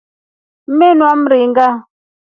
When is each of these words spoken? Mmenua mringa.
Mmenua 0.67 1.15
mringa. 1.15 1.67